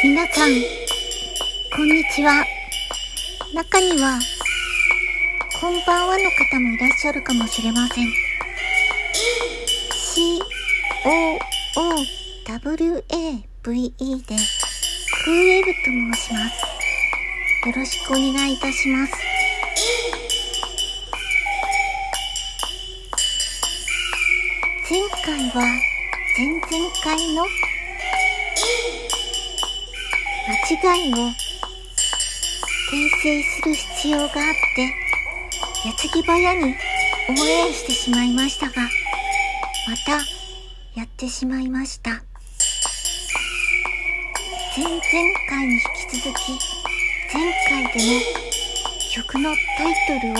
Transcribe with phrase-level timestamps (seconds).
[0.00, 0.50] 皆さん、
[1.74, 2.44] こんにちは。
[3.52, 4.20] 中には、
[5.60, 8.06] こんばんはの方もいらっしゃるかもしれません。
[9.92, 10.38] C,
[11.04, 11.34] O,
[11.80, 11.96] O,
[12.46, 14.36] W, A, V, E で、
[15.24, 16.62] クーエルと申します。
[17.66, 19.12] よろしくお願いいたします。
[24.88, 25.62] 前回は、
[26.36, 26.62] 前々
[27.02, 27.44] 回の
[30.48, 30.54] 間
[30.94, 31.34] 違いを訂
[33.22, 34.32] 正する必要があっ
[34.74, 34.94] て、
[35.84, 36.66] 矢継ぎ早に応
[37.44, 38.88] 援してしまいましたが、ま
[40.06, 40.12] た
[40.98, 42.22] やってしまいました。
[44.74, 45.00] 前々
[45.50, 45.80] 回に引
[46.18, 46.58] き続き、
[47.34, 48.20] 前回でも
[49.12, 50.34] 曲のタイトルを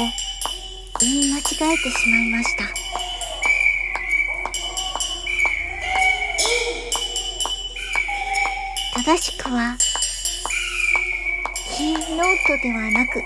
[1.01, 1.43] 言い間違
[1.75, 2.65] えてしまいました。
[9.05, 9.77] 正しくは、
[11.79, 13.23] キーノートではなく、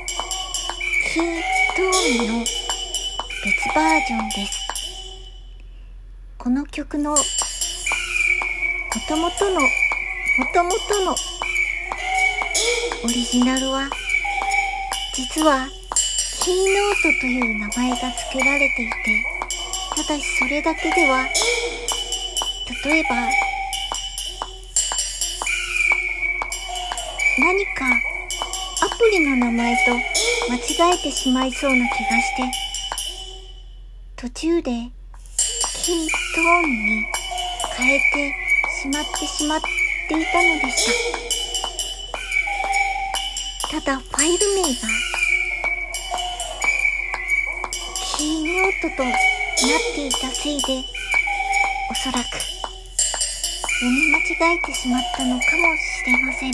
[1.15, 1.41] キー
[1.75, 2.55] トーンの別
[3.75, 4.61] バージョンです。
[6.37, 9.67] この曲の元々の、
[10.39, 10.71] 元々
[11.07, 11.17] の
[13.03, 13.89] オリジナルは、
[15.15, 15.67] 実は
[16.45, 19.25] キーノートという名前が付けられていて、
[19.97, 21.25] ただしそれだけでは、
[22.85, 23.17] 例えば、
[27.39, 28.02] 何か
[29.21, 29.93] の名前と
[30.49, 32.43] 間違えてしまいそうな気がして、
[34.17, 34.71] 途中で
[35.85, 37.07] キートーンに
[37.77, 38.35] 変えて
[38.81, 39.61] しまってしまっ
[40.09, 40.87] ていたのでし
[43.71, 43.79] た。
[43.81, 44.69] ただファイル名が
[48.17, 49.15] キーノートとなっ
[49.95, 50.85] ていたせいで、
[51.91, 52.27] おそらく
[53.81, 56.53] 読み間違えてしまったのかもしれません。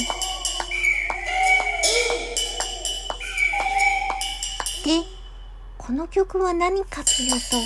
[5.89, 7.57] この曲は何かというと、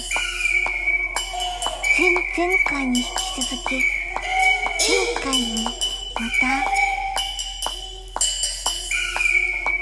[1.99, 3.09] 前々回に引き
[3.51, 3.83] 続き、
[4.79, 5.71] 前回もま
[6.41, 6.47] た、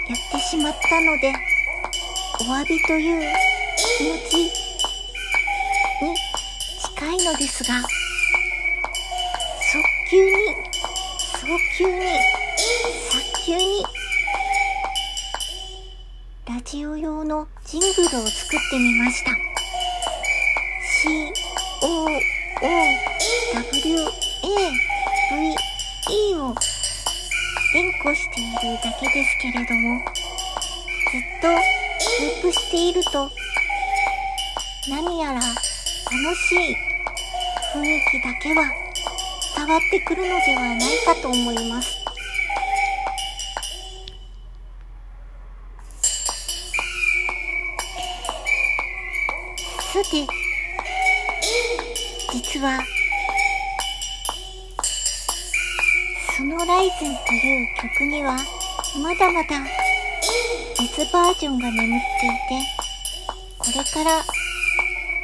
[0.09, 1.35] やってしまったので、
[2.41, 3.31] お詫びという
[3.77, 4.37] 気持ち
[6.03, 6.17] に
[6.97, 7.89] 近いのですが、早
[10.11, 10.33] 急に、
[11.35, 11.47] 早
[11.77, 12.01] 急に、
[13.11, 14.00] 早急に、
[16.51, 19.31] ラジオ用のジングルを作ってみました。
[20.83, 21.33] C,
[21.81, 22.11] O, O,
[23.55, 24.09] W, A,
[25.31, 25.55] V,
[26.11, 26.53] E を
[27.73, 30.03] 連呼しているだけですけれども、
[31.13, 33.31] ずっとループしていると、
[34.89, 36.75] 何やら楽しい
[37.77, 38.65] 雰囲気だけは
[39.57, 42.00] 伝わってくるのではないかと思います。
[50.03, 50.27] さて、
[52.33, 52.81] 実は、
[56.35, 58.39] そのライズンという曲には、
[59.03, 59.61] まだまだ
[60.79, 62.65] 別バージョンが眠っていて、
[63.59, 64.25] これから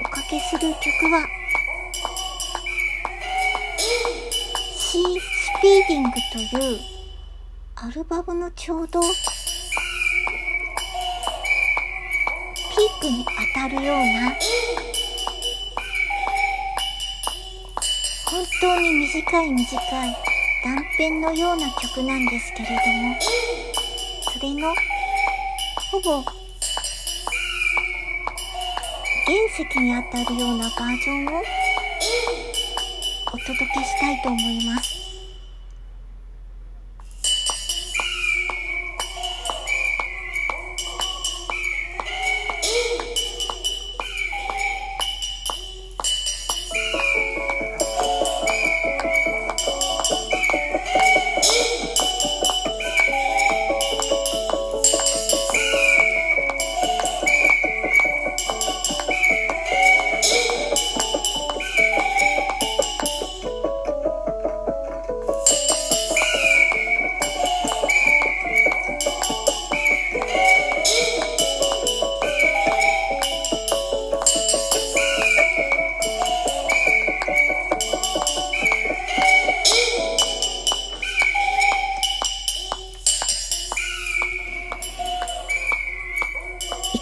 [0.05, 1.27] おかけする曲は、
[4.77, 6.81] シー・スピーディングという
[7.77, 9.01] アルバムのちょうど
[12.77, 14.37] ピークに当たるような
[18.27, 20.17] 本当に短い短い
[20.63, 23.17] 断片のような曲なんですけれども
[24.31, 24.75] それの
[25.91, 26.23] ほぼ
[29.25, 31.43] 原石に当たるようなバージョンを
[33.29, 34.96] お届けしたいと思います。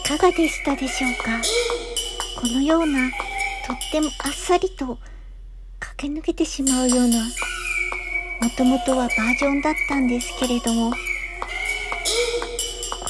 [0.07, 1.41] かがでしたでしょうか？
[2.39, 3.11] このような
[3.67, 4.99] とってもあっさりと
[5.81, 7.25] 駆け抜けてしまうような
[8.43, 10.97] もともとはバージョンだったんですけれどもこ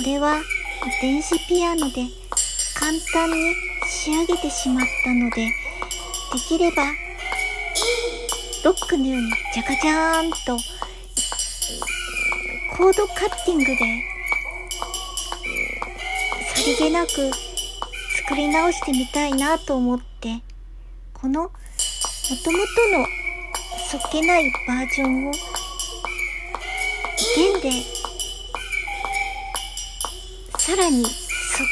[0.05, 0.41] れは
[1.02, 2.06] 電子ピアノで
[2.79, 3.55] 簡単に
[3.88, 5.52] 仕上げてしまったので、で
[6.49, 6.85] きれば
[8.64, 10.56] ロックのようにジャカジャーンと
[12.76, 13.75] コードカッティングで
[16.64, 20.40] さりげなく作り直してみたいなと思って
[21.12, 23.06] このもともとの
[23.87, 25.32] そっけないバージョンを
[27.37, 27.70] 弦で
[30.56, 31.12] さらにそっ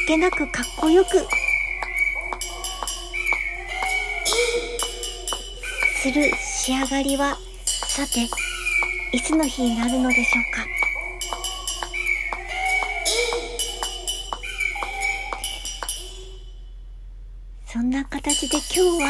[0.07, 1.27] けなくかっこよく
[6.03, 8.29] する仕上がりはさて
[9.17, 10.82] いつの日になるのでしょうか。
[17.73, 19.09] そんな形で今日は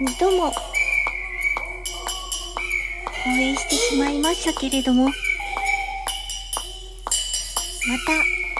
[0.00, 0.50] 2度も応
[3.30, 5.18] 援してしまいましたけれどもまた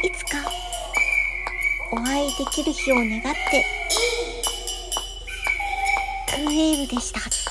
[0.04, 0.38] いつか
[1.92, 3.64] お会いできる日を願って
[6.28, 7.43] トゥーウェーブでした。